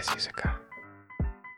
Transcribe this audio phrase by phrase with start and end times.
[0.00, 0.58] без языка.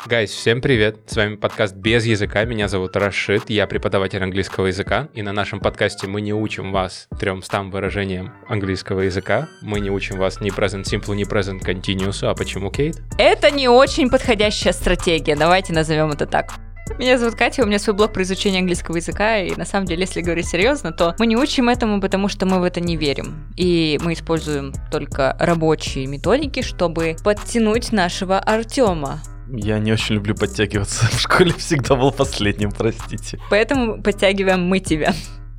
[0.04, 0.96] Гайс, всем привет!
[1.06, 2.44] С вами подкаст «Без языка».
[2.44, 5.08] Меня зовут Рашид, я преподаватель английского языка.
[5.14, 9.48] И на нашем подкасте мы не учим вас тремстам выражениям английского языка.
[9.60, 12.26] Мы не учим вас ни present simple, ни present continuous.
[12.28, 13.00] А почему, Кейт?
[13.16, 16.52] Это не очень подходящая стратегия, давайте назовем это так.
[16.98, 20.02] Меня зовут Катя, у меня свой блог про изучение английского языка, и на самом деле,
[20.02, 23.52] если говорить серьезно, то мы не учим этому, потому что мы в это не верим.
[23.56, 29.20] И мы используем только рабочие методики, чтобы подтянуть нашего Артема.
[29.48, 31.06] Я не очень люблю подтягиваться.
[31.06, 33.38] В школе всегда был последним, простите.
[33.50, 35.12] Поэтому подтягиваем мы тебя.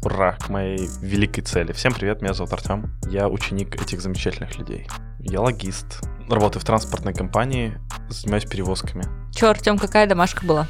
[0.03, 1.71] Ура, к моей великой цели.
[1.71, 2.93] Всем привет, меня зовут Артем.
[3.09, 4.87] Я ученик этих замечательных людей.
[5.19, 6.01] Я логист.
[6.29, 7.77] Работаю в транспортной компании,
[8.09, 9.05] занимаюсь перевозками.
[9.33, 10.67] Че, Артем, какая домашка была?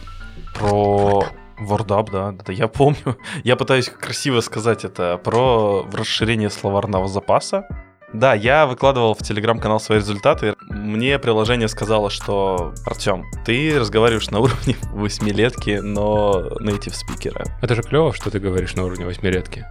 [0.54, 1.26] Про
[1.60, 3.18] WordUp, да, это я помню.
[3.44, 7.68] Я пытаюсь красиво сказать это про расширение словарного запаса.
[8.14, 10.56] Да, я выкладывал в телеграм-канал свои результаты.
[10.70, 17.44] Мне приложение сказало, что Артем, ты разговариваешь на уровне восьмилетки, но native спикера.
[17.64, 19.66] Это же клево, что ты говоришь на уровне восьмилетки.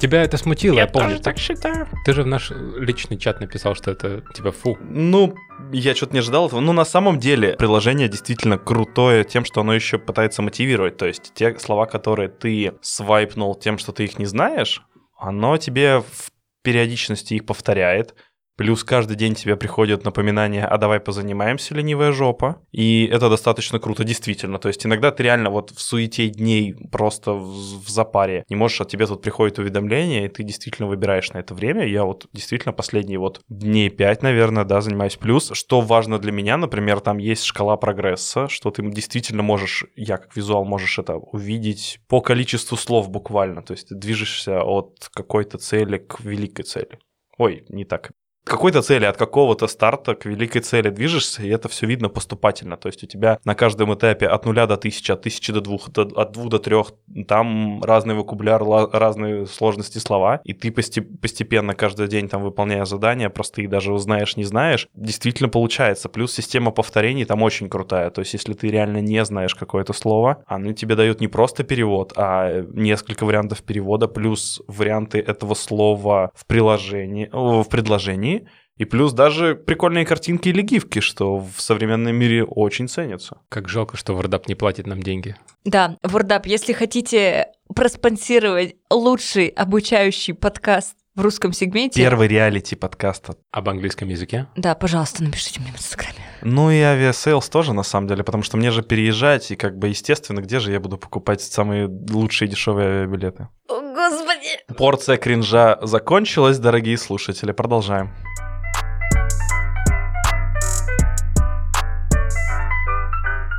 [0.00, 1.18] Тебя это смутило, я, я помню.
[1.18, 1.88] так считаю.
[2.04, 4.78] Ты же в наш личный чат написал, что это типа фу.
[4.80, 5.34] Ну,
[5.72, 6.60] я что-то не ожидал этого.
[6.60, 10.96] Ну, на самом деле, приложение действительно крутое тем, что оно еще пытается мотивировать.
[10.96, 14.82] То есть те слова, которые ты свайпнул тем, что ты их не знаешь,
[15.18, 16.30] оно тебе в
[16.62, 18.14] периодичности их повторяет.
[18.56, 22.62] Плюс каждый день тебе приходят напоминания, а давай позанимаемся, ленивая жопа.
[22.70, 24.58] И это достаточно круто, действительно.
[24.58, 28.80] То есть иногда ты реально вот в суете дней просто в, в запаре не можешь,
[28.80, 31.86] от тебе тут приходит уведомление, и ты действительно выбираешь на это время.
[31.86, 35.16] Я вот действительно последние вот дней 5, наверное, да, занимаюсь.
[35.16, 40.18] Плюс, что важно для меня, например, там есть шкала прогресса, что ты действительно можешь, я
[40.18, 43.62] как визуал, можешь это увидеть по количеству слов буквально.
[43.62, 46.98] То есть ты движешься от какой-то цели к великой цели.
[47.38, 48.12] Ой, не так
[48.44, 52.76] какой-то цели, от какого-то старта к великой цели движешься, и это все видно поступательно.
[52.76, 55.88] То есть у тебя на каждом этапе от нуля до тысячи, от тысячи до двух,
[55.96, 56.92] от двух до трех,
[57.28, 63.62] там разный вокабуляр, разные сложности слова, и ты постепенно каждый день там выполняя задания, просто
[63.62, 66.08] их даже узнаешь, не знаешь, действительно получается.
[66.08, 68.10] Плюс система повторений там очень крутая.
[68.10, 72.12] То есть если ты реально не знаешь какое-то слово, оно тебе дает не просто перевод,
[72.16, 78.31] а несколько вариантов перевода, плюс варианты этого слова в приложении, в предложении,
[78.76, 83.38] и плюс даже прикольные картинки или гифки, что в современном мире очень ценятся.
[83.48, 85.36] Как жалко, что WordUp не платит нам деньги.
[85.64, 92.00] Да, WordUp, если хотите проспонсировать лучший обучающий подкаст в русском сегменте.
[92.00, 93.30] Первый реалити подкаст.
[93.50, 94.46] Об английском языке?
[94.56, 96.18] Да, пожалуйста, напишите мне в Инстаграме.
[96.40, 99.88] Ну и Aviasales тоже, на самом деле, потому что мне же переезжать, и как бы,
[99.88, 103.48] естественно, где же я буду покупать самые лучшие дешевые авиабилеты?
[103.68, 104.74] О, Господи!
[104.76, 107.52] Порция кринжа закончилась, дорогие слушатели.
[107.52, 108.14] Продолжаем.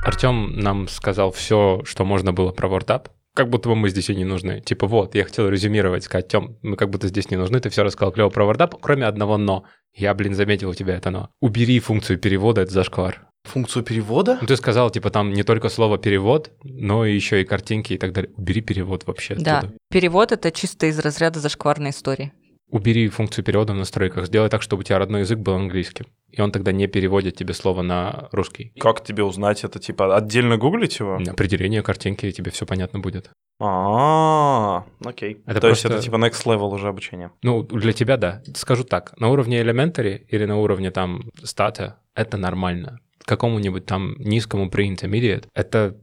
[0.04, 3.08] Артем нам сказал все, что можно было про WordUp.
[3.36, 4.62] Как будто бы мы здесь и не нужны.
[4.62, 7.84] Типа, вот, я хотел резюмировать, сказать, Тем, мы как будто здесь не нужны, ты все
[7.84, 9.64] рассказал клево про WordUp, кроме одного «но».
[9.96, 11.30] Я, блин, заметил у тебя это «но».
[11.42, 13.28] Убери функцию перевода, это зашквар.
[13.44, 14.38] Функцию перевода?
[14.40, 18.14] Ну, ты сказал, типа, там не только слово перевод, но еще и картинки и так
[18.14, 18.32] далее.
[18.38, 19.74] Убери перевод вообще Да, оттуда.
[19.90, 22.32] перевод— это чисто из разряда зашкварной истории.
[22.74, 26.42] Убери функцию перевода в настройках, сделай так, чтобы у тебя родной язык был английским и
[26.42, 28.74] он тогда не переводит тебе слово на русский.
[28.80, 29.80] Как тебе узнать это?
[29.80, 31.20] Типа отдельно гуглить его?
[31.28, 33.30] Определение картинки, и тебе все понятно будет.
[33.62, 35.44] А, окей.
[35.46, 37.32] Это То есть это типа next level уже обучения?
[37.44, 38.42] Ну, для тебя да.
[38.56, 43.00] Скажу так, на уровне elementary или на уровне там стата это нормально.
[43.26, 45.96] Какому-нибудь там низкому pre-intermediate это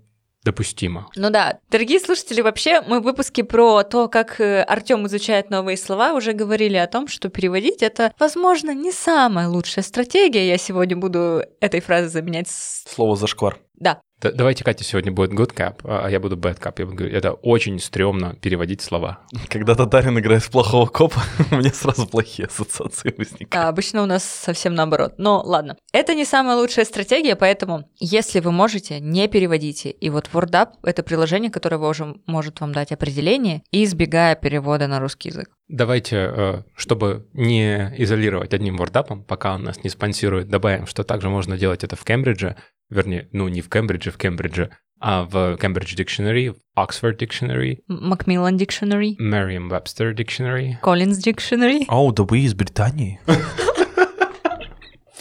[0.45, 1.09] допустимо.
[1.17, 1.59] Ну да.
[1.71, 6.33] Дорогие слушатели, вообще мы в выпуске про то, как э, Артем изучает новые слова, уже
[6.33, 10.49] говорили о том, что переводить это, возможно, не самая лучшая стратегия.
[10.49, 13.59] Я сегодня буду этой фразой заменять слово зашквар.
[13.75, 14.01] Да.
[14.21, 16.75] Да, давайте Катя сегодня будет good cap, а я буду bad cap.
[16.79, 19.21] Я буду говорить, это очень стрёмно переводить слова.
[19.49, 23.51] Когда Татарин играет в плохого копа, у меня сразу плохие ассоциации возникают.
[23.51, 25.15] Да, обычно у нас совсем наоборот.
[25.17, 25.77] Но ладно.
[25.93, 29.91] Это не самая лучшая стратегия, поэтому если вы можете, не переводите.
[29.91, 35.31] И вот WordUp— это приложение, которое уже может вам дать определение, избегая перевода на русский
[35.31, 35.51] язык.
[35.73, 41.29] Давайте, э, чтобы не изолировать одним WordUp, пока он нас не спонсирует, добавим, что также
[41.29, 42.57] можно делать это в Кембридже,
[42.91, 49.17] вернее, ну не в Кембридже, в Кембридже, а в Cambridge Dictionary, Oxford Dictionary, Macmillan Dictionary,
[49.21, 51.85] Merriam-Webster Dictionary, Collins Dictionary.
[51.89, 53.21] О, oh, да вы из Британии.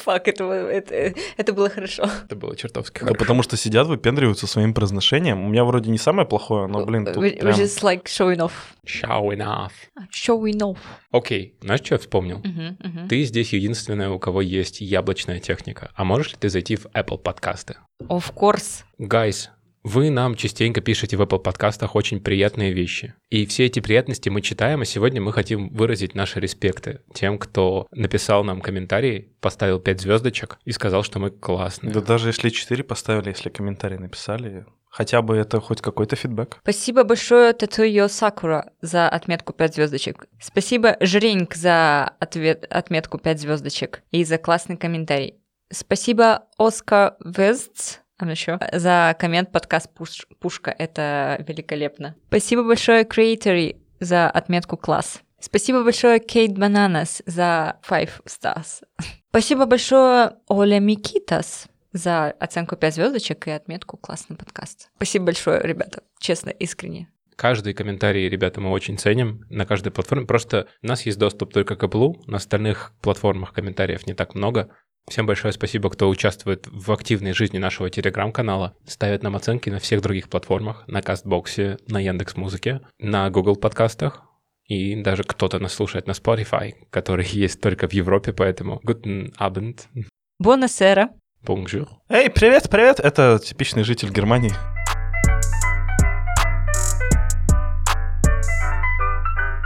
[0.04, 2.10] Фак, это, это, это было хорошо.
[2.26, 3.20] Это было чертовски Да хорошо.
[3.20, 5.44] потому что сидят, выпендриваются своим произношением.
[5.44, 7.54] У меня вроде не самое плохое, но, блин, тут We're прям...
[7.56, 8.52] just like showing off.
[8.86, 9.72] Showing off.
[10.14, 10.78] Showing off.
[11.12, 12.40] Окей, знаешь, что я вспомнил?
[12.40, 13.08] Мгм, мгм.
[13.08, 15.92] Ты здесь единственная, у кого есть яблочная техника.
[15.96, 17.76] А можешь ли ты зайти в Apple подкасты?
[18.04, 18.84] Of course.
[19.00, 19.50] Guys,
[19.84, 23.14] вы нам частенько пишете в Apple подкастах очень приятные вещи.
[23.30, 27.88] И все эти приятности мы читаем, а сегодня мы хотим выразить наши респекты тем, кто
[27.92, 31.94] написал нам комментарий, поставил 5 звездочек и сказал, что мы классные.
[31.94, 36.58] Да даже если 4 поставили, если комментарий написали, хотя бы это хоть какой-то фидбэк.
[36.62, 40.26] Спасибо большое Татуйо Сакура за отметку 5 звездочек.
[40.42, 45.36] Спасибо Жринг за ответ, отметку 5 звездочек и за классный комментарий.
[45.72, 50.76] Спасибо Оскар Вестс а еще за коммент подкаст Пуш- Пушка.
[50.78, 52.16] Это великолепно.
[52.28, 55.22] Спасибо большое Creatory за отметку класс.
[55.40, 58.84] Спасибо большое Кейт Бананас за 5 stars.
[59.30, 64.90] Спасибо большое Оля Микитас за оценку 5 звездочек и отметку классный подкаст.
[64.98, 66.04] Спасибо большое, ребята.
[66.20, 67.10] Честно, искренне.
[67.38, 70.26] Каждый комментарий, ребята, мы очень ценим на каждой платформе.
[70.26, 74.70] Просто у нас есть доступ только к Apple, на остальных платформах комментариев не так много.
[75.10, 80.04] Всем большое спасибо, кто участвует в активной жизни нашего телеграм-канала, ставит нам оценки на всех
[80.04, 84.22] других платформах, на Кастбоксе, на Яндекс Музыке, на Google подкастах,
[84.66, 89.80] и даже кто-то нас слушает на Spotify, который есть только в Европе, поэтому guten Abend,
[90.38, 91.10] Бонасера.
[91.44, 91.88] bonjour.
[92.08, 93.00] Эй, привет, привет!
[93.00, 94.54] Это типичный житель Германии.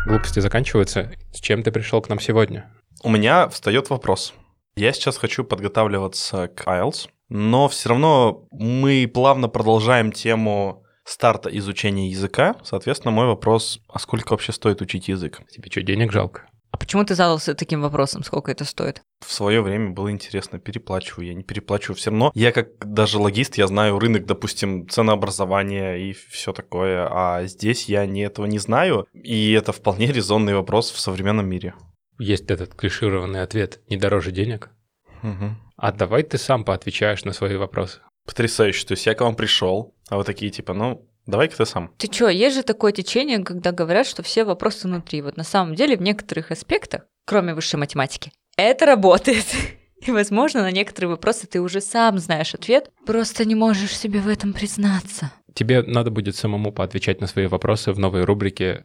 [0.08, 1.12] Глупости заканчиваются.
[1.34, 2.72] С чем ты пришел к нам сегодня?
[3.04, 4.34] У меня встает вопрос.
[4.76, 12.10] Я сейчас хочу подготавливаться к IELTS, но все равно мы плавно продолжаем тему старта изучения
[12.10, 12.56] языка.
[12.64, 15.42] Соответственно, мой вопрос, а сколько вообще стоит учить язык?
[15.50, 16.48] Тебе что, денег жалко?
[16.72, 19.04] А почему ты задался таким вопросом, сколько это стоит?
[19.24, 21.96] В свое время было интересно, переплачиваю я, не переплачиваю.
[21.96, 27.46] Все равно я как даже логист, я знаю рынок, допустим, ценообразования и все такое, а
[27.46, 31.76] здесь я не этого не знаю, и это вполне резонный вопрос в современном мире.
[32.24, 34.70] Есть этот клишированный ответ «не дороже денег».
[35.22, 35.58] Мгм.
[35.76, 38.00] А давай ты сам поотвечаешь на свои вопросы.
[38.26, 38.86] Потрясающе.
[38.86, 41.94] То есть я к вам пришел, а вы такие типа, ну, давай-ка ты сам.
[41.98, 45.22] Ты чё, есть же такое течение, когда говорят, что все вопросы внутри.
[45.22, 49.46] Вот на самом деле в некоторых аспектах, кроме высшей математики, это работает.
[50.06, 54.30] И, возможно, на некоторые вопросы ты уже сам знаешь ответ, просто не можешь себе в
[54.30, 55.32] этом признаться.
[55.54, 58.82] Тебе надо будет самому поотвечать на свои вопросы в новой рубрике.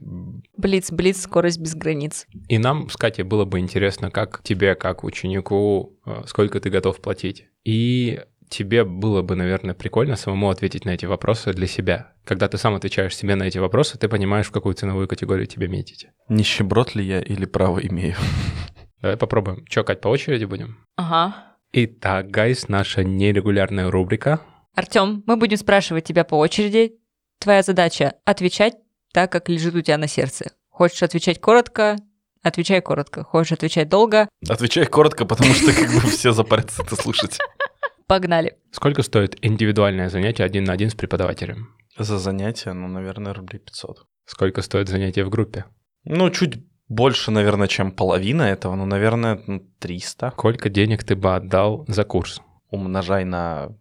[0.56, 2.26] Блиц, блиц, скорость без границ.
[2.48, 7.00] И нам с Катей было бы интересно, как тебе, как ученику, э, сколько ты готов
[7.00, 7.46] платить.
[7.64, 12.12] И тебе было бы, наверное, прикольно самому ответить на эти вопросы для себя.
[12.24, 15.68] Когда ты сам отвечаешь себе на эти вопросы, ты понимаешь, в какую ценовую категорию тебе
[15.68, 16.08] метить.
[16.28, 18.14] Нищеброд ли я или право имею?
[19.02, 19.64] Давай попробуем.
[19.66, 20.78] Чё, Кать, по очереди будем?
[20.96, 21.48] Ага.
[21.72, 24.40] Итак, гайс, наша нерегулярная рубрика.
[24.78, 27.00] Артём, мы будем спрашивать тебя по очереди.
[27.40, 28.76] Твоя задача— отвечать
[29.12, 30.52] так, как лежит у тебя на сердце.
[30.68, 31.96] Хочешь отвечать коротко—
[32.44, 33.24] отвечай коротко.
[33.24, 37.38] Хочешь отвечать долго Отвечай коротко, потому что как бы все запарятся это слушать.—
[38.06, 38.56] погнали.
[38.70, 41.74] Сколько стоит индивидуальное занятие один на один с преподавателем?
[41.98, 44.06] За занятие, ну, наверное, рублей 500.
[44.26, 45.64] Сколько стоит занятие в группе?
[46.04, 46.54] Ну, чуть
[46.86, 50.30] больше, наверное, чем половина этого, ну, наверное, ну, 300.
[50.30, 52.40] Сколько денег ты бы отдал за курс?
[52.70, 53.76] Умножай на...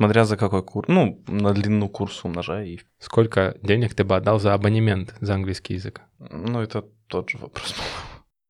[0.00, 0.88] Смотря за какой курс.
[0.88, 2.68] Ну, на длину курса умножай.
[2.70, 2.80] И...
[2.98, 6.00] Сколько денег ты бы отдал за абонемент за английский язык?
[6.18, 7.74] Ну, это тот же вопрос.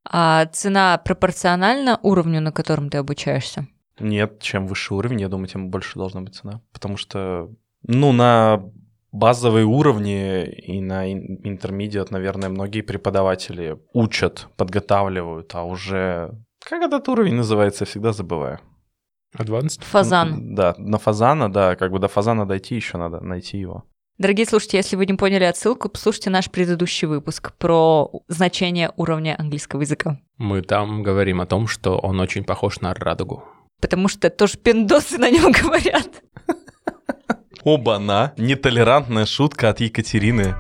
[0.05, 3.67] А цена пропорциональна уровню, на котором ты обучаешься?
[3.99, 6.61] Нет, чем выше уровень, я думаю, тем больше должна быть цена.
[6.73, 7.51] Потому что,
[7.83, 8.63] ну, на
[9.11, 16.31] базовые уровни и на интермедиат, наверное, многие преподаватели учат, подготавливают, а уже...
[16.65, 18.61] Как этот уровень называется, я всегда забываю.
[19.37, 19.83] Advanced?
[19.85, 20.55] Фазан.
[20.55, 23.85] Да, на фазана, да, как бы до фазана дойти еще надо, найти его.
[24.19, 29.81] Дорогие слушатели, если вы не поняли отсылку, послушайте наш предыдущий выпуск про значение уровня английского
[29.81, 30.19] языка.
[30.37, 33.45] Мы там говорим о том, что он очень похож на радугу.
[33.81, 36.23] Потому что тоже пиндосы на нем говорят.
[37.65, 38.35] Оба-на!
[38.37, 40.55] Нетолерантная шутка от Екатерины.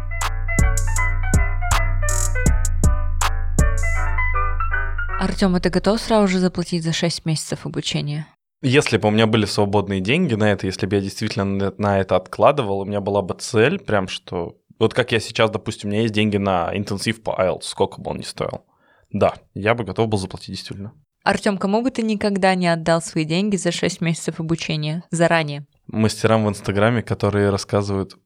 [5.18, 8.26] Артем, а ты готов сразу же заплатить за 6 месяцев обучения?
[8.62, 12.16] Если бы у меня были свободные деньги на это, если бы я действительно на- это
[12.16, 14.56] откладывал, у меня была бы цель, прям что...
[14.78, 18.10] Вот как я сейчас, допустим, у меня есть деньги на интенсив по IELTS, сколько бы
[18.10, 18.64] он ни стоил.
[19.10, 20.92] Да, я бы готов был заплатить действительно.
[21.22, 25.66] Артем, кому бы ты никогда не отдал свои деньги за 6 месяцев обучения заранее?
[25.86, 28.16] Мастерам в Инстаграме, которые рассказывают...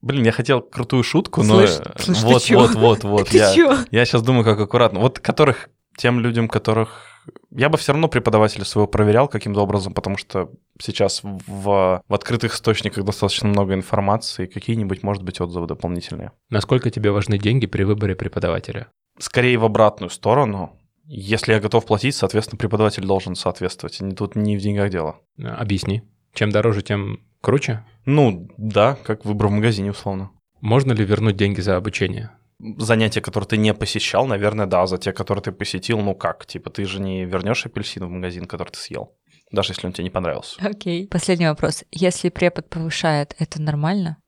[0.00, 1.66] Блин, я хотел крутую шутку, но...
[1.66, 3.28] Слышь, слышь, ты вот, вот, вот, вот.
[3.30, 5.00] Ты я, я сейчас думаю, как аккуратно.
[5.00, 5.68] Вот которых...
[5.98, 7.09] Тем людям, которых
[7.50, 10.50] Я бы все равно преподавателя своего проверял каким-то образом, потому что
[10.80, 16.32] сейчас в, в открытых источниках достаточно много информации, какие-нибудь, может быть, отзывы дополнительные.
[16.48, 18.88] Насколько тебе важны деньги при выборе преподавателя?
[19.18, 20.76] Скорее в обратную сторону.
[21.04, 24.00] Если я готов платить, соответственно, преподаватель должен соответствовать.
[24.00, 25.16] Не- Тут не в деньгах дело.
[25.38, 26.02] Э, Объясни.
[26.32, 27.84] Чем дороже, тем круче?
[28.06, 30.30] Ну, да, как выбор в магазине, условно.
[30.60, 32.30] Можно ли вернуть деньги за обучение?
[32.78, 34.86] Занятия, которые ты не посещал, наверное, да.
[34.86, 36.46] За те, которые ты посетил, ну как?
[36.46, 39.16] Типа ты же не вернешь апельсин в магазин, который ты съел.
[39.50, 40.60] Даже если он тебе не понравился.
[40.60, 41.08] Окей.
[41.08, 41.84] Последний вопрос.
[41.90, 44.18] Если препод повышает, это нормально?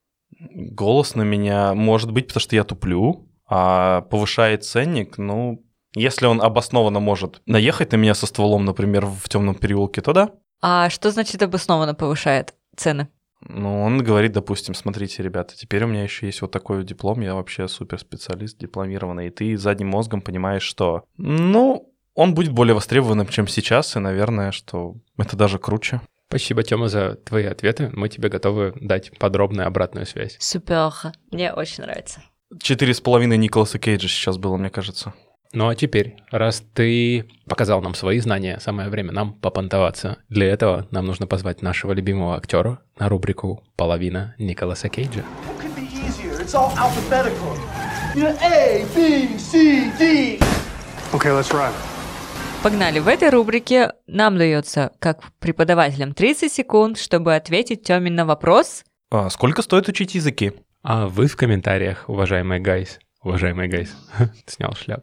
[0.50, 6.40] Голос на меня может быть, потому что я туплю, а повышает ценник, ну, если он
[6.40, 10.30] обоснованно может наехать на меня со стволом, например, в темном переулке, то да.
[10.62, 13.08] А что значит обоснованно повышает цены?
[13.48, 17.34] Ну, он говорит, допустим, смотрите, ребята, теперь у меня еще есть вот такой диплом, я
[17.34, 23.48] вообще суперспециалист дипломированный, и ты задним мозгом понимаешь, что, ну, он будет более востребованным, чем
[23.48, 26.00] сейчас, и, наверное, что это даже круче.
[26.28, 27.90] Спасибо, Тёма, за твои ответы.
[27.92, 30.36] Мы тебе готовы дать подробную обратную связь.
[30.40, 30.92] Супер.
[31.30, 32.22] Мне очень нравится.
[32.60, 35.12] Четыре с половиной Николаса Кейджа сейчас было, мне кажется.
[35.54, 40.16] Ну а теперь, раз ты показал нам свои знания, самое время нам попонтоваться.
[40.30, 45.24] Для этого нам нужно позвать нашего любимого актера на рубрику «Половина Николаса Кейджа».
[52.62, 52.98] Погнали.
[52.98, 58.84] В этой рубрике нам дается, как преподавателям, 30 секунд, чтобы ответить Тёмин на вопрос.
[59.10, 60.52] А сколько стоит учить языки?
[60.82, 63.94] А вы в комментариях, уважаемый guys, уважаемый guys,
[64.46, 65.02] снял шляп.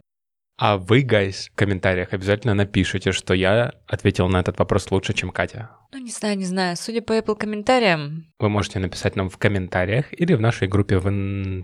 [0.62, 5.32] А вы, guys, в комментариях обязательно напишите, что я ответил на этот вопрос лучше, чем
[5.32, 5.70] Катя.
[5.94, 6.76] Ну, не знаю, не знаю.
[6.76, 8.26] Судя по Apple комментариям.
[8.40, 11.04] Вы можете написать нам в комментариях или в нашей группе в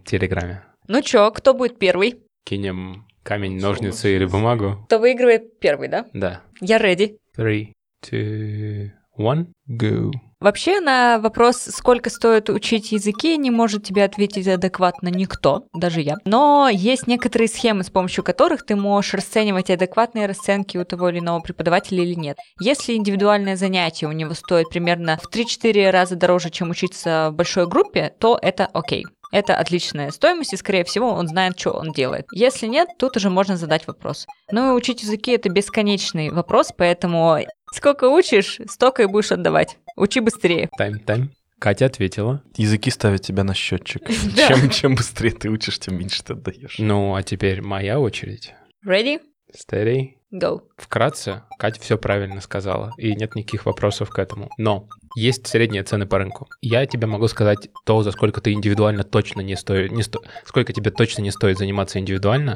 [0.06, 0.64] Телеграме.
[0.88, 2.22] Ну чё, кто будет первый?
[2.46, 4.86] Кинем камень, ножницы или бумагу.
[4.86, 6.06] Кто выигрывает первый, да?
[6.14, 6.42] Да.
[6.62, 7.18] Я ready.
[7.38, 10.14] Three, two, one, go.
[10.42, 16.15] Вообще на вопрос, сколько стоит учить языки, не может тебе ответить адекватно никто, даже я.
[16.25, 21.20] Но есть некоторые схемы, с помощью которых ты можешь расценивать адекватные расценки у того или
[21.20, 22.38] иного преподавателя или нет.
[22.60, 27.68] Если индивидуальное занятие у него стоит примерно в 3-4 раза дороже, чем учиться в большой
[27.68, 29.06] группе, то это окей.
[29.32, 32.25] Это отличная стоимость, и, скорее всего, он знает, что он делает.
[32.32, 34.27] Если нет, тут уже можно задать вопрос.
[34.51, 37.39] Ну и учить языки— это бесконечный вопрос, поэтому
[37.74, 39.77] сколько учишь, столько и будешь отдавать.
[39.96, 40.70] Учи быстрее.
[40.78, 41.32] Тайм, тайм.
[41.60, 42.44] Катя ответила.
[42.58, 44.08] Языки ставят тебя на счетчик.
[44.36, 46.75] Чем, чем быстрее ты учишь, тем меньше ты отдаешь.
[46.80, 48.54] Ну, а теперь моя очередь.
[48.86, 49.20] Ready?
[49.56, 50.16] Steady.
[50.34, 50.62] Go.
[50.75, 54.50] Вкратце, Катя все правильно сказала, и нет никаких вопросов к этому.
[54.58, 56.50] Но есть средние цены по рынку.
[56.62, 60.22] Я тебе могу сказать то, за сколько ты индивидуально точно не стоит, не сто...
[60.44, 62.56] сколько тебе точно не стоит заниматься индивидуально,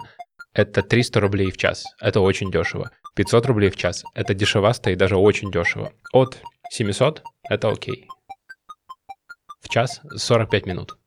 [0.53, 1.85] это 300 рублей в час.
[2.01, 2.91] Это очень дешево.
[3.15, 4.03] 500 рублей в час.
[4.13, 5.93] Это дешевасто и даже очень дешево.
[6.11, 8.07] От 700 это окей.
[9.61, 10.97] В час 45 минут.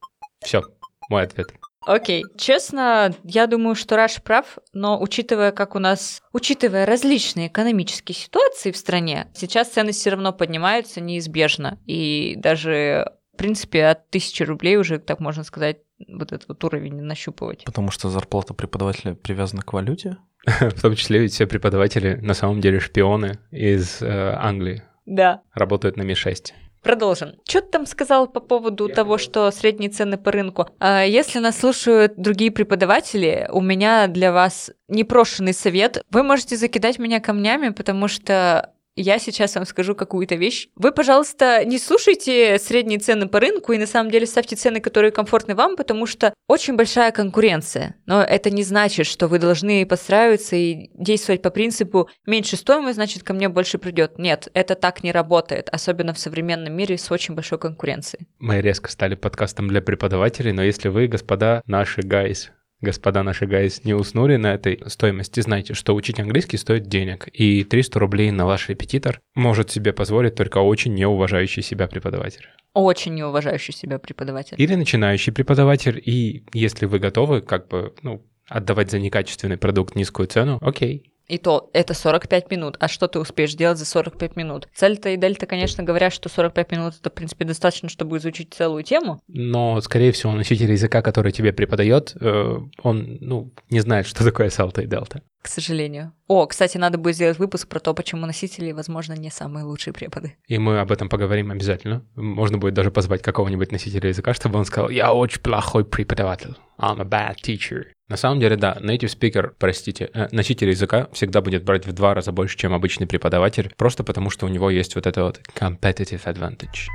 [0.40, 0.62] Все,
[1.08, 1.52] мой ответ.
[1.84, 2.24] Окей.
[2.36, 8.70] Честно, я думаю, что Раш прав, но учитывая, как у нас, учитывая различные экономические ситуации
[8.70, 11.78] в стране, сейчас цены все равно поднимаются неизбежно.
[11.86, 15.78] И даже, в принципе, от тысячи рублей уже, так можно сказать,
[16.08, 17.64] вот этот вот уровень нащупывать.
[17.64, 20.18] Потому что зарплата преподавателя привязана к валюте?
[20.46, 24.82] В том числе ведь все преподаватели на самом деле шпионы из э, Англии.
[25.06, 25.42] Да.
[25.54, 26.52] Работают на Ми-6.
[26.82, 27.34] Продолжим.
[27.48, 30.66] Что ты там сказал по поводу того, что средние цены по рынку?
[30.80, 36.02] А, Если нас слушают другие преподаватели, у меня для вас непрошенный совет.
[36.10, 40.68] Вы можете закидать меня камнями, потому что я сейчас вам скажу какую-то вещь.
[40.76, 45.10] Вы, пожалуйста, не слушайте средние цены по рынку и на самом деле ставьте цены, которые
[45.10, 47.96] комфортны вам, потому что очень большая конкуренция.
[48.06, 53.22] Но это не значит, что вы должны подстраиваться и действовать по принципу меньше стоимость, значит
[53.22, 54.18] ко мне больше придет.
[54.18, 58.26] Нет, это так не работает, особенно в современном мире с очень большой конкуренцией.
[58.38, 62.50] Мы резко стали подкастом для преподавателей, но если вы, господа наши guys,
[62.82, 67.64] господа наши guys, не уснули на этой стоимости, знайте, что учить английский стоит денег, и
[67.64, 72.46] 300 рублей на ваш репетитор может себе позволить только очень неуважающий себя преподаватель.
[72.74, 74.56] Очень неуважающий себя преподаватель.
[74.58, 80.26] Или начинающий преподаватель, и если вы готовы, как бы, ну, отдавать за некачественный продукт низкую
[80.26, 82.76] цену, окей, И то это 45 минут.
[82.80, 84.68] А что ты успеешь делать за 45 минут?
[84.74, 88.82] Цельта и Дельта, конечно, говорят, что 45 минут это, в принципе, достаточно, чтобы изучить целую
[88.82, 89.20] тему.
[89.28, 94.50] но, скорее всего, носитель языка, который тебе преподает, э, он, ну, не знает, что такое
[94.50, 95.22] салта и дельта.
[95.42, 96.12] К сожалению.
[96.28, 100.36] О, кстати, надо будет сделать выпуск про то, почему носители, возможно, не самые лучшие преподы.
[100.46, 102.04] И мы об этом поговорим обязательно.
[102.14, 106.54] Можно будет даже позвать какого-нибудь носителя языка, чтобы он сказал, я очень плохой преподаватель.
[106.78, 107.86] I'm a bad teacher.
[108.12, 112.12] На самом деле, да, native speaker, простите, э, носитель языка всегда будет брать в два
[112.12, 116.22] раза больше, чем обычный преподаватель, просто потому что у него есть вот это вот competitive
[116.26, 116.90] advantage.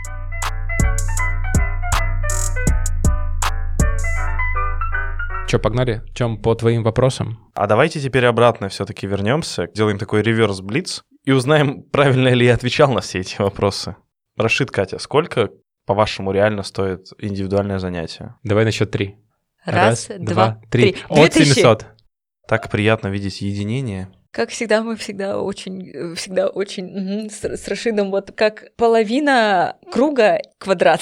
[5.47, 6.03] Че, погнали?
[6.13, 7.49] Чем по твоим вопросам?
[7.55, 12.53] А давайте теперь обратно все-таки вернемся, сделаем такой реверс блиц и узнаем, правильно ли я
[12.53, 13.95] отвечал на все эти вопросы.
[14.35, 15.49] Рашид, Катя, сколько,
[15.87, 18.35] по-вашему, реально стоит индивидуальное занятие?
[18.43, 19.17] Давай на счет три.
[19.67, 20.95] Раз, два, три.
[21.09, 21.53] От 2000.
[21.53, 21.85] 700.
[22.47, 24.07] Так приятно видеть единение.
[24.31, 30.39] Как всегда, мы всегда очень, всегда очень мгм, с, с Рашидом вот как половина круга
[30.57, 31.01] квадрат.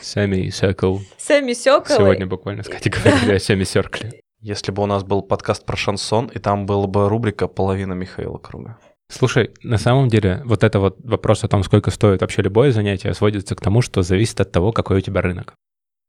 [0.00, 1.00] Semi circle.
[1.18, 1.98] Сами Сёколы.
[1.98, 4.12] Сегодня буквально с Катей говорили о semi circle.
[4.40, 8.38] Если бы у нас был подкаст про шансон, и там была бы рубрика «Половина Михаила
[8.38, 8.78] Круга».
[9.10, 13.12] Слушай, на самом деле, вот это вот вопрос о том, сколько стоит вообще любое занятие,
[13.12, 15.54] сводится к тому, что зависит от того, какой у тебя рынок.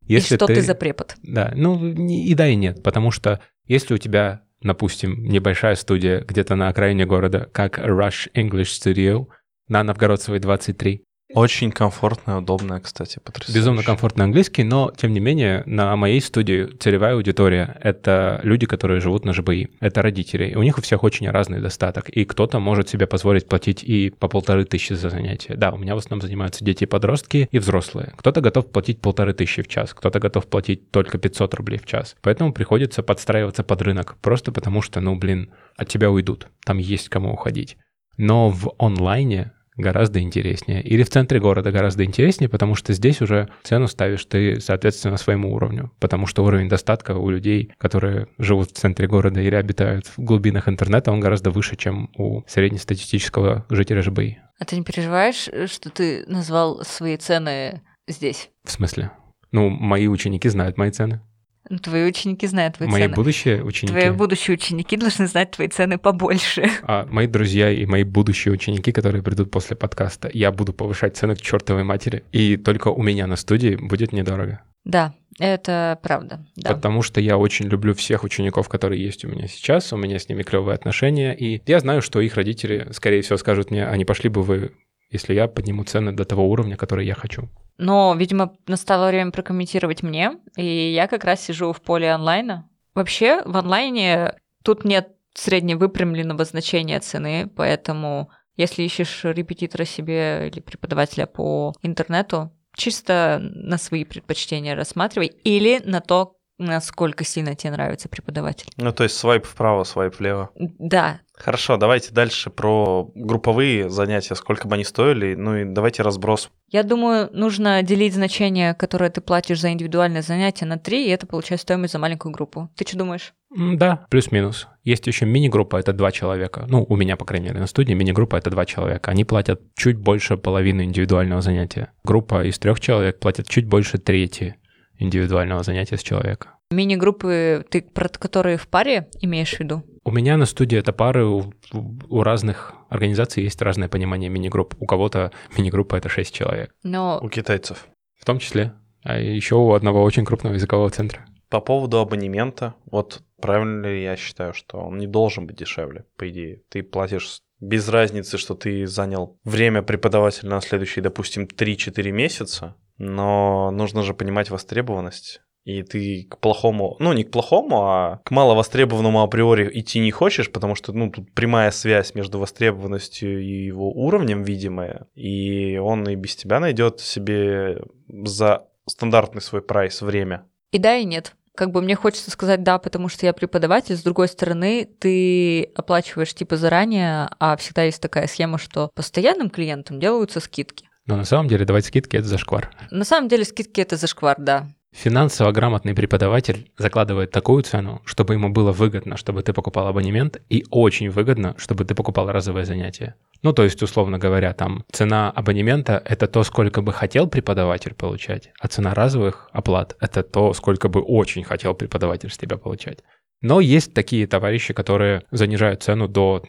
[0.08, 0.62] И что ты...
[0.62, 1.16] за препод?
[1.24, 6.56] Да, ну и да, и нет, потому что если у тебя, допустим, небольшая студия где-то
[6.56, 9.28] на окраине города, как Rush English Studio
[9.68, 11.04] на Новгородцевой 23,
[11.36, 13.60] Очень комфортное, удобное, кстати, потрясающе.
[13.60, 19.02] безумно комфортный английский, но, тем не менее, на моей студии целевая аудитория— это люди, которые
[19.02, 22.60] живут на ЖБИ, это родители, и у них у всех очень разный достаток, и кто-то
[22.60, 25.56] может себе позволить платить и по полторы тысячи за занятие.
[25.56, 28.14] Да, у меня в основном занимаются дети и подростки, и взрослые.
[28.18, 32.16] Кто-то готов платить полторы тысячи в час, кто-то готов платить только 500 рублей в час.
[32.22, 37.10] Поэтому приходится подстраиваться под рынок, просто потому что, ну, блин, от тебя уйдут, там есть
[37.10, 37.78] кому уходить.
[38.18, 40.82] Но в онлайне гораздо интереснее.
[40.82, 45.54] Или в центре города гораздо интереснее, потому что здесь уже цену ставишь ты, соответственно, своему
[45.54, 45.92] уровню.
[46.00, 50.68] Потому что уровень достатка у людей, которые живут в центре города или обитают в глубинах
[50.68, 54.40] интернета, он гораздо выше, чем у среднестатистического жителя ЖБИ.
[54.60, 58.50] А ты не переживаешь, что ты назвал свои цены здесь?
[58.64, 59.12] В смысле?
[59.52, 61.22] Ну, мои ученики знают мои цены.
[61.70, 63.16] Ну, Твои ученики знают твои мои цены.
[63.16, 63.94] будущие ученики.
[63.94, 66.70] Твои будущие ученики должны знать твои цены побольше.
[66.84, 71.36] А мои друзья и мои будущие ученики, которые придут после подкаста, я буду повышать цены
[71.36, 72.24] к чертовой матери.
[72.32, 74.62] И только у меня на студии будет недорого.
[74.84, 76.46] Да, это правда.
[76.58, 76.74] Да.
[76.74, 79.94] Потому что я очень люблю всех учеников, которые есть у меня сейчас.
[79.94, 81.34] У меня с ними клевые отношения.
[81.34, 84.74] И я знаю, что их родители, скорее всего, скажут мне, а не пошли бы вы,
[85.14, 87.50] если я подниму цены до того уровня, который я хочу.
[87.78, 92.70] Но, видимо, настало время прокомментировать мне, и я как раз сижу в поле онлайна.
[92.94, 101.26] Вообще, в онлайне тут нет средневыпрямленного значения цены, поэтому если ищешь репетитора себе или преподавателя
[101.26, 108.72] по интернету, чисто на свои предпочтения рассматривай или на то, насколько сильно тебе нравится преподаватель.
[108.78, 110.52] Ну, то есть свайп вправо, свайп влево.
[110.56, 115.36] Да, Хорошо, давайте дальше про групповые занятия, сколько бы они стоили.
[115.36, 116.50] Ну и давайте разброс.
[116.70, 121.28] я думаю, нужно делить значение, которое ты платишь за индивидуальное занятие, на три, и это
[121.28, 122.70] получает стоимость за маленькую группу.
[122.78, 123.34] Ты что думаешь?
[123.54, 124.70] Да, плюс-минус.
[124.86, 126.66] Есть еще мини-группа, это два человека.
[126.70, 129.12] Ну, у меня, по крайней мере, на студии мини-группа это два человека.
[129.12, 131.92] Они платят чуть больше половины индивидуального занятия.
[132.06, 134.56] Группа из трех человек платит чуть больше трети
[134.98, 136.52] индивидуального занятия с человека.
[136.72, 139.84] Мини-группы, ты про которые в паре имеешь в виду?
[140.06, 144.76] У меня на студии это пары, у, у разных организаций есть разное понимание мини-групп.
[144.80, 147.88] У кого-то мини-группа это 6 человек, Но У китайцев.
[148.20, 148.74] в том числе.
[149.04, 151.26] А еще у одного очень крупного языкового центра.
[151.50, 156.30] По поводу абонемента, вот правильно ли я считаю, что он не должен быть дешевле, по
[156.30, 156.62] идее.
[156.70, 163.72] Ты платишь без разницы, что ты занял время преподавателя на следующие, допустим, 3-4 месяца, но
[163.72, 165.42] нужно же понимать востребованность.
[165.64, 170.52] И ты к плохому, ну не к плохому, а к маловостребованному априори идти не хочешь,
[170.52, 176.16] потому что, ну, тут прямая связь между востребованностью и его уровнем видимая, и он и
[176.16, 180.46] без тебя найдет себе за стандартный свой прайс время.
[180.72, 181.34] и да, и нет.
[181.56, 186.34] Как бы мне хочется сказать да, потому что я преподаватель, с другой стороны, ты оплачиваешь
[186.34, 190.90] типа заранее, а всегда есть такая схема, что постоянным клиентам делаются скидки.
[191.06, 192.72] Но на самом деле давать скидки— это зашквар.
[192.90, 194.68] На самом деле скидки это зашквар, да.
[194.94, 200.66] Финансово грамотный преподаватель закладывает такую цену, чтобы ему было выгодно, чтобы ты покупал абонемент, и
[200.70, 203.16] очень выгодно, чтобы ты покупал разовое занятие.
[203.42, 208.52] Ну, то есть, условно говоря, там цена абонемента— это то, сколько бы хотел преподаватель получать,
[208.60, 213.00] а цена разовых оплат— это то, сколько бы очень хотел преподаватель с тебя получать.
[213.42, 216.44] Но есть такие товарищи, которые занижают цену до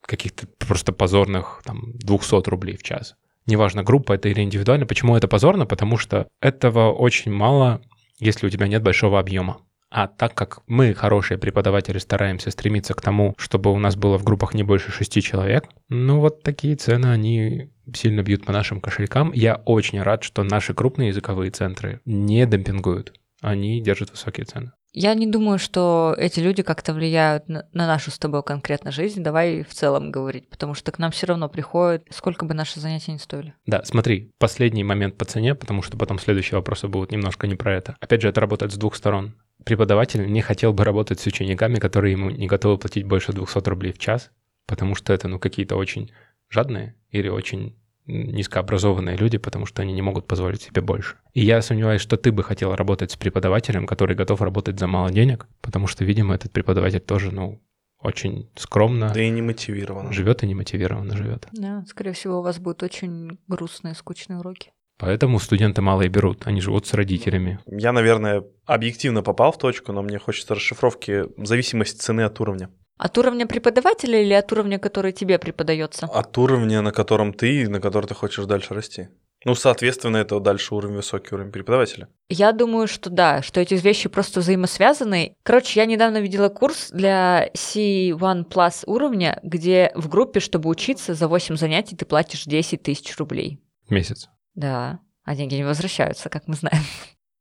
[0.00, 3.14] каких-то просто позорных там 200 рублей в час.
[3.46, 4.86] Неважно, группа это или индивидуально.
[4.86, 5.66] Почему это позорно?
[5.66, 7.80] Потому что этого очень мало,
[8.20, 9.62] если у тебя нет большого объема.
[9.90, 14.24] А так как мы, хорошие преподаватели, стараемся стремиться к тому, чтобы у нас было в
[14.24, 19.32] группах не больше шести человек, ну вот такие цены, они сильно бьют по нашим кошелькам.
[19.32, 23.14] Я очень рад, что наши крупные языковые центры не демпингуют.
[23.40, 24.72] Они держат высокие цены.
[24.92, 29.22] Я не думаю, что эти люди как-то влияют на, на нашу с тобой конкретно жизнь.
[29.22, 33.12] Давай в целом говорить, потому что к нам все равно приходят, сколько бы наши занятия
[33.12, 33.54] не стоили.
[33.66, 37.74] Да, смотри, последний момент по цене, потому что потом следующие вопросы будут немножко не про
[37.74, 37.96] это.
[38.00, 39.34] Опять же, это работает с двух сторон.
[39.64, 43.92] Преподаватель не хотел бы работать с учениками, которые ему не готовы платить больше 200 рублей
[43.92, 44.30] в час,
[44.66, 46.10] потому что это, ну, какие-то очень
[46.48, 47.76] жадные или очень
[48.10, 51.16] низкообразованные люди, потому что они не могут позволить себе больше.
[51.34, 55.10] И я сомневаюсь, что ты бы хотел работать с преподавателем, который готов работать за мало
[55.10, 57.62] денег, потому что, видимо, этот преподаватель тоже, ну,
[58.02, 60.12] очень скромно Да и не мотивирован.
[60.12, 61.46] живет и не мотивированно живет.
[61.52, 64.72] Да, скорее всего, у вас будут очень грустные, скучные уроки.
[64.98, 67.58] Поэтому студенты мало и берут, они живут с родителями.
[67.66, 72.68] Я, наверное, объективно попал в точку, но мне хочется расшифровки зависимость цены от уровня.
[73.00, 76.04] От уровня преподавателя или от уровня, который тебе преподается?
[76.04, 79.08] От уровня, на котором ты, на который ты хочешь дальше расти.
[79.46, 82.08] Ну, соответственно, это дальше уровень высокий уровень преподавателя.
[82.28, 85.34] Я думаю, что да, что эти вещи просто взаимосвязаны.
[85.42, 91.26] Короче, я недавно видела курс для C1 Plus уровня, где в группе, чтобы учиться, за
[91.26, 93.62] 8 занятий ты платишь 10 тысяч рублей.
[93.88, 94.28] в Месяц.
[94.54, 96.82] Да, а деньги не возвращаются, как мы знаем.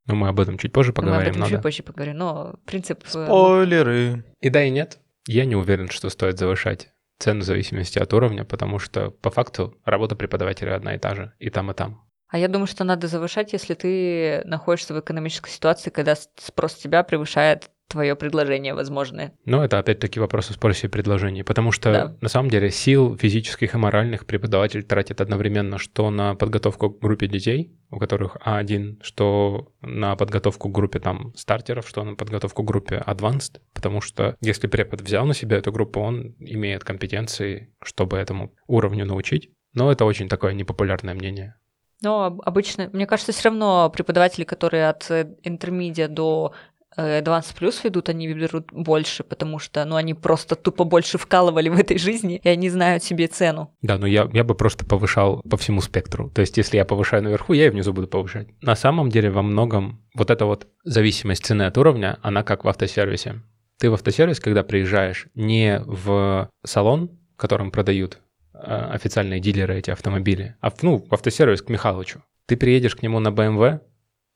[0.05, 1.29] Но мы об этом чуть позже Мы об поговорим.
[1.31, 1.61] этом но чуть да.
[1.61, 3.03] позже поговорим, но принцип...
[3.13, 4.23] э, Спойлеры.
[4.39, 4.99] И да, и нет.
[5.27, 9.77] Я не уверен, что стоит завышать цену в зависимости от уровня, потому что по факту
[9.83, 12.09] работа преподавателя одна и та же, и там, и там.
[12.29, 17.03] А я думаю, что надо завышать, если ты находишься в экономической ситуации, когда спрос тебя
[17.03, 19.33] превышает твое предложение возможное.
[19.45, 22.15] Но это опять-таки вопрос о спросе и предложении, потому что Да.
[22.21, 27.27] на самом деле сил физических и моральных преподаватель тратит одновременно что на подготовку к группе
[27.27, 32.67] детей, у которых А1, что на подготовку к группе там стартеров, что на подготовку к
[32.67, 38.17] группе Advanced, потому что если препод взял на себя эту группу, он имеет компетенции, чтобы
[38.17, 39.49] этому уровню научить.
[39.73, 41.55] Но это очень такое непопулярное мнение.
[42.01, 46.53] Но об- обычно, мне кажется, все равно преподаватели, которые от э, интермедиа до
[46.97, 51.79] Advanced Plus ведут, они берут больше, потому что, ну, они просто тупо больше вкалывали в
[51.79, 53.75] этой жизни, и они знают себе цену.
[53.81, 56.29] Да, но я, я бы просто повышал по всему спектру.
[56.31, 58.47] То есть, если я повышаю наверху, я и внизу буду повышать.
[58.61, 62.69] На самом деле, во многом вот эта вот зависимость цены от уровня, она как в
[62.69, 63.41] автосервисе.
[63.77, 68.19] Ты в автосервис, когда приезжаешь не в салон, в котором продают
[68.53, 72.23] э, официальные дилеры эти автомобили, а в, ну, в автосервис к Михалычу.
[72.45, 73.79] Ты приедешь к нему на BMW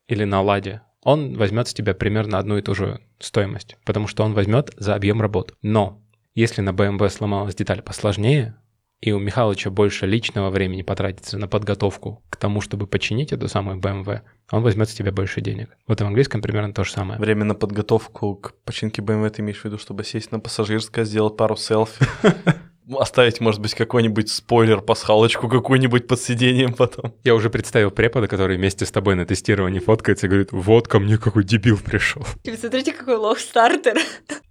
[0.08, 4.24] или на Ладе, он возьмет с тебя примерно одну и ту же стоимость, потому что
[4.24, 5.56] он возьмет за объем работ.
[5.62, 6.02] Но
[6.36, 8.56] если на BMW сломалась деталь посложнее,
[9.04, 13.78] и у Михалыча больше личного времени потратится на подготовку к тому, чтобы починить эту самую
[13.78, 15.78] BMW, он возьмет с тебя больше денег.
[15.88, 17.20] Вот в английском примерно то же самое.
[17.20, 21.36] Время на подготовку к починке BMW ты имеешь в виду, чтобы сесть на пассажирское, сделать
[21.36, 22.06] пару селфи,
[22.90, 27.16] оставить, может быть, какой-нибудь спойлер, пасхалочку какую-нибудь под сиденьем потом.
[27.24, 31.00] Я уже представил препода, который вместе с тобой на тестировании фоткается и говорит, вот ко
[31.00, 32.26] мне какой дебил пришел.
[32.60, 33.98] Смотрите, какой лох-стартер.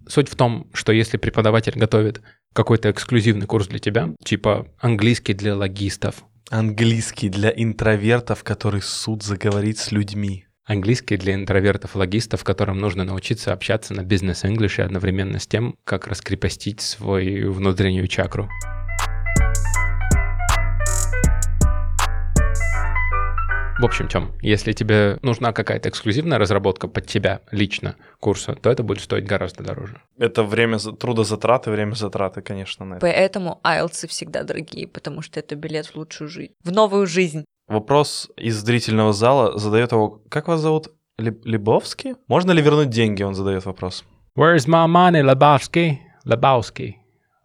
[0.07, 2.21] Суть в том, что если преподаватель готовит
[2.53, 9.79] какой-то эксклюзивный курс для тебя, типа английский для логистов, Английский для интровертов, который суд заговорить
[9.79, 10.45] с людьми.
[10.73, 17.51] Английский для интровертов-логистов, которым нужно научиться общаться на бизнес-инглише одновременно с тем, как раскрепостить свою
[17.51, 18.47] внутреннюю чакру.
[23.79, 28.83] В общем, Тём, если тебе нужна какая-то эксклюзивная разработка под тебя лично курса, то это
[28.83, 29.99] будет стоить гораздо дороже.
[30.17, 33.01] Это время за- трудозатраты, время затраты, конечно, на это.
[33.01, 36.53] Поэтому айлсы всегда дорогие, потому что это билет в лучшую жизнь.
[36.63, 37.43] В новую жизнь.
[37.67, 40.89] Вопрос из зрительного зала задает его, как вас зовут?
[41.17, 42.15] Леб- Лебовский?
[42.27, 44.03] Можно ли вернуть деньги, он задает вопрос.
[44.37, 45.97] Where's my money, Lebowski?
[46.25, 46.93] Lebowski.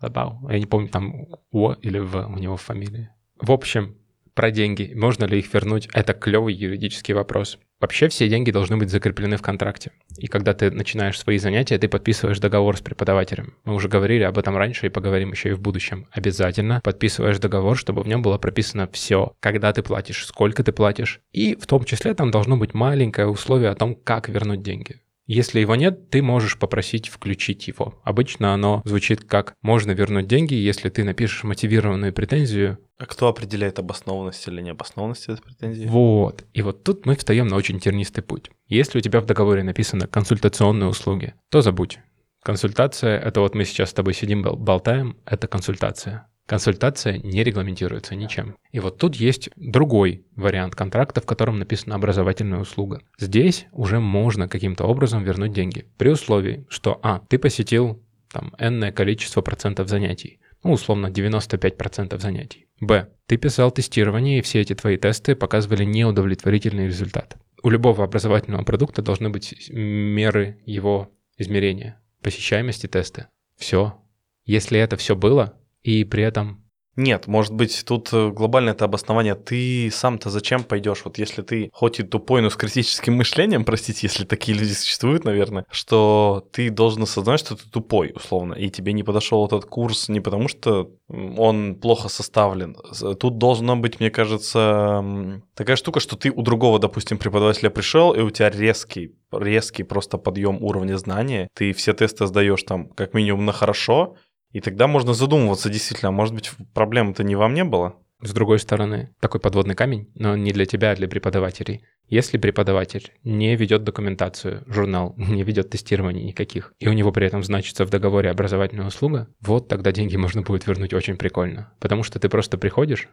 [0.01, 0.49] Лебау.
[0.49, 3.11] Я не помню, там О или В у него в фамилии.
[3.41, 3.97] В общем,
[4.39, 4.93] про деньги.
[4.95, 5.89] Можно ли их вернуть?
[5.93, 7.59] Это клевый юридический вопрос.
[7.81, 9.91] Вообще все деньги должны быть закреплены в контракте.
[10.17, 13.55] И когда ты начинаешь свои занятия, ты подписываешь договор с преподавателем.
[13.65, 16.07] Мы уже говорили об этом раньше и поговорим еще и в будущем.
[16.13, 19.33] Обязательно подписываешь договор, чтобы в нем было прописано все.
[19.41, 21.21] Когда ты платишь, сколько ты платишь.
[21.33, 25.01] И в том числе там должно быть маленькое условие о том, как вернуть деньги.
[25.29, 28.01] Если его нет, ты можешь попросить включить его.
[28.03, 32.79] Обычно оно звучит как «можно вернуть деньги, если ты напишешь мотивированную претензию».
[32.97, 35.85] А кто определяет обоснованность или необоснованность этой претензии?
[35.87, 36.47] Вот.
[36.55, 38.51] И вот тут мы встаем на очень тернистый путь.
[38.69, 41.99] Если у тебя в договоре написано «консультационные услуги», то забудь.
[42.43, 46.27] Консультация— это вот мы сейчас с тобой сидим, бол- болтаем, это консультация.
[46.49, 48.57] Консультация не регламентируется ничем.
[48.73, 53.03] И вот тут есть другой вариант контракта, в котором написана образовательная услуга.
[53.19, 55.85] Здесь уже можно каким-то образом вернуть деньги.
[55.99, 60.41] При условии, что А, ты посетил там энное количество процентов занятий.
[60.65, 62.67] Ну, условно, 95% занятий.
[62.81, 63.09] Б.
[63.27, 67.37] Ты писал тестирование, и все эти твои тесты показывали неудовлетворительный результат.
[67.63, 73.27] У любого образовательного продукта должны быть меры его измерения, посещаемости тесты.
[73.59, 74.01] Все.
[74.47, 75.59] Если это все было,
[75.89, 76.65] и при этом
[76.97, 79.37] Нет, может быть, тут э, глобальное это обоснование.
[79.37, 81.03] Ты сам-то зачем пойдешь?
[81.05, 85.25] Вот если ты хоть и тупой, но с критическим мышлением, простите, если такие люди существуют,
[85.25, 90.09] наверное, что ты должен осознать, что ты тупой, условно, и тебе не подошел этот курс
[90.09, 92.77] не потому, что он плохо составлен.
[93.21, 98.21] Тут должна быть, мне кажется, такая штука, что ты у другого, допустим, преподавателя пришел, и
[98.21, 103.45] у тебя резкий резкий просто подъем уровня знания, ты все тесты сдаешь там как минимум
[103.45, 104.17] на хорошо,
[104.53, 107.97] и тогда можно задумываться действительно, а может быть проблем-то не во мне было?
[108.21, 111.85] С другой стороны, такой подводный камень, но не для тебя, а для преподавателей.
[112.09, 117.45] Если преподаватель не ведет документацию, журнал, не ведет тестирования никаких, и у него при этом
[117.45, 121.73] значится в договоре образовательная услуга, вот тогда деньги можно будет вернуть очень прикольно.
[121.79, 123.09] Потому что ты просто приходишь,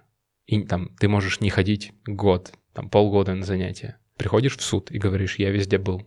[0.48, 4.00] и там ты можешь не ходить год, там полгода на занятия.
[4.18, 6.02] Приходишь в суд и говоришь, я везде был.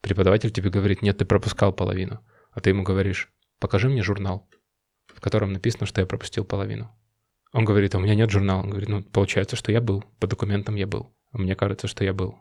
[0.00, 2.20] Преподаватель тебе говорит, нет, ты пропускал половину.
[2.50, 4.48] А ты ему говоришь, покажи мне журнал,
[5.24, 6.90] котором написано, что я пропустил половину.
[7.52, 8.60] Он говорит, а у меня нет журнала.
[8.60, 10.04] Он говорит, ну, получается, что я был.
[10.20, 11.14] По документам я был.
[11.32, 12.36] Мне кажется, что я был.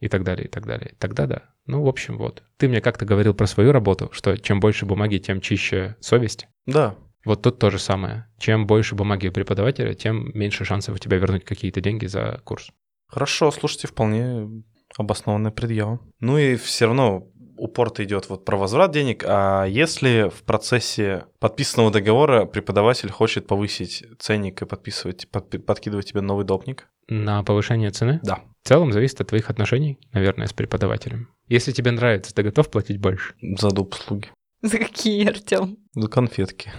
[0.00, 0.94] И так далее, и так далее.
[0.98, 1.42] Тогда да.
[1.64, 2.42] Ну, в общем, вот.
[2.58, 6.46] Ты мне как-то говорил про свою работу, что чем больше бумаги, тем чище совесть.
[6.66, 6.96] Да.
[7.24, 8.26] Вот тут то же самое.
[8.38, 12.70] Чем больше бумаги у преподавателя, тем меньше шансов у тебя вернуть какие-то деньги за курс.
[13.06, 14.62] Хорошо, слушайте, вполне
[14.98, 16.00] обоснованная предъява.
[16.20, 21.90] Ну и все равно упор-то идет вот про возврат денег, а если в процессе подписанного
[21.90, 26.88] договора преподаватель хочет повысить ценник и подписывать, подпи- подкидывать тебе новый допник?
[27.08, 28.20] На повышение цены?
[28.22, 28.40] Да.
[28.64, 31.28] В целом зависит от твоих отношений, наверное, с преподавателем.
[31.48, 33.34] Если тебе нравится, ты готов платить больше?
[33.40, 33.94] За доп.
[33.94, 34.28] услуги.
[34.62, 35.78] За какие, Артем?
[35.94, 36.72] За конфетки.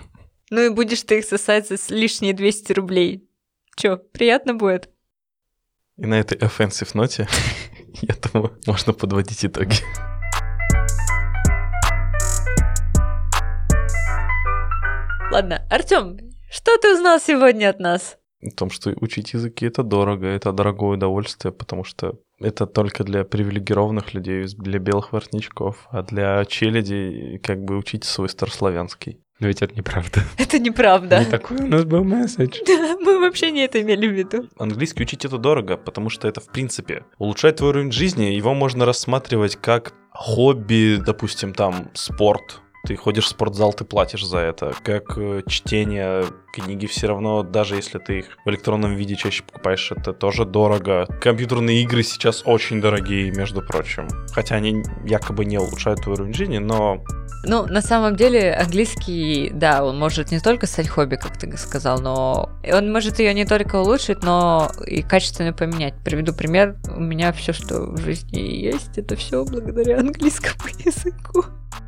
[0.50, 3.30] Ну и будешь ты их сосать за с- лишние 200 рублей.
[3.78, 4.90] Чё, приятно будет?
[5.98, 7.28] И на этой offensive ноте,
[8.02, 9.76] я думаю, можно подводить итоги.
[15.30, 16.18] Ладно, Артем,
[16.50, 18.18] что ты узнал сегодня от нас?
[18.42, 23.26] О том, что учить языки это дорого, это дорогое удовольствие, потому что это только для
[23.26, 29.20] привилегированных людей, для белых воротничков, а для челяди как бы учить свой старославянский.
[29.40, 30.22] Но ведь это неправда.
[30.38, 31.20] Это неправда.
[31.20, 32.58] Не такой у нас был месседж.
[32.66, 34.50] Да, мы вообще не это имели в виду.
[34.58, 38.86] Английский учить это дорого, потому что это в принципе улучшает твой уровень жизни, его можно
[38.86, 42.62] рассматривать как хобби, допустим, там спорт.
[42.88, 44.74] Ты ходишь в спортзал, ты платишь за это.
[44.82, 46.24] Как э, чтение
[46.54, 51.06] книги все равно, даже если ты их в электронном виде чаще покупаешь, это тоже дорого.
[51.22, 54.08] Компьютерные игры сейчас очень дорогие, между прочим.
[54.32, 57.04] Хотя они якобы не улучшают твой уровень жизни, но
[57.44, 62.00] Ну, на самом деле, английский, да, он может не только стать хобби, как ты сказал,
[62.00, 65.94] но он может ее не только улучшить, но и качественно поменять.
[66.06, 66.78] Приведу пример.
[66.96, 71.44] У меня все, что в жизни есть, это все благодаря английскому языку.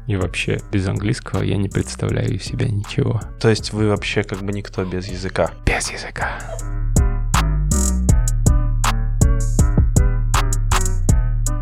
[0.08, 3.22] И вообще, без английского я не представляю из себя ничего.
[3.40, 5.52] то есть вы вообще как бы никто без языка.
[5.66, 6.40] Без языка.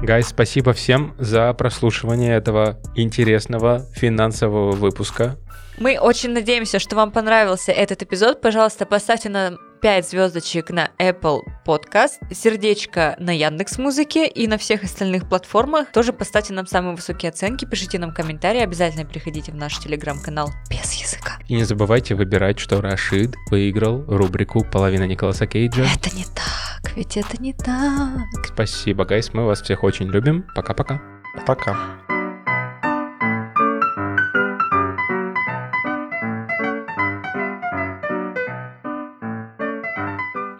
[0.01, 5.35] Гайс, спасибо всем за прослушивание этого интересного финансового выпуска.
[5.77, 8.39] Мы очень надеемся, что вам понравился этот эпизод.
[8.41, 14.83] Пожалуйста, поставьте нам 5 звездочек на Apple Podcast, сердечко на Яндекс Музыке и на всех
[14.83, 15.91] остальных платформах.
[15.91, 20.93] Тоже поставьте нам самые высокие оценки, пишите нам комментарии, обязательно приходите в наш телеграм-канал без
[20.93, 21.39] языка.
[21.47, 25.83] И не забывайте выбирать, что Рашид выиграл рубрику «Половина Николаса Кейджа».
[25.83, 28.45] Это не так, ведь это не так.
[28.45, 30.45] Спасибо, гайс, мы вас всех очень любим.
[30.55, 31.01] Пока-пока.
[31.45, 32.06] Пока.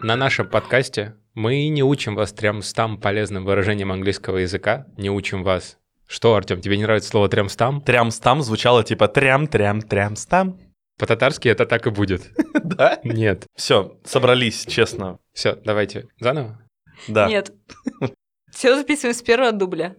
[0.08, 5.76] На нашем подкасте мы не учим вас трямстам полезным выражением английского языка, не учим вас.
[6.06, 7.82] Что, Артем, тебе не нравится слово трямстам?
[7.82, 10.58] Трям-стам звучало типа трям-трям-трям-стам.
[10.98, 12.30] По-татарски это так и будет.
[12.64, 12.98] Да?
[13.04, 13.44] Нет.
[13.54, 15.18] Все, собрались, честно.
[15.34, 16.58] Все, давайте заново.
[17.06, 17.28] Да.
[17.28, 17.52] Нет.
[18.50, 19.94] Все записываем с первого дубля.